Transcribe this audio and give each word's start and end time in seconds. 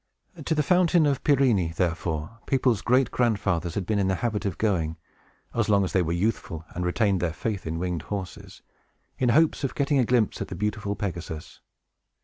To 0.45 0.55
the 0.55 0.63
Fountain 0.63 1.05
of 1.05 1.23
Pirene, 1.23 1.75
therefore, 1.75 2.39
people's 2.47 2.81
great 2.81 3.11
grandfathers 3.11 3.75
had 3.75 3.85
been 3.85 3.99
in 3.99 4.07
the 4.07 4.15
habit 4.15 4.45
of 4.47 4.57
going 4.57 4.97
(as 5.53 5.69
long 5.69 5.83
as 5.83 5.93
they 5.93 6.01
were 6.01 6.11
youthful, 6.11 6.65
and 6.69 6.83
retained 6.83 7.19
their 7.19 7.33
faith 7.33 7.67
in 7.67 7.77
winged 7.77 8.01
horses), 8.09 8.63
in 9.19 9.29
hopes 9.29 9.63
of 9.63 9.75
getting 9.75 9.99
a 9.99 10.05
glimpse 10.05 10.41
at 10.41 10.47
the 10.47 10.55
beautiful 10.55 10.95
Pegasus. 10.95 11.61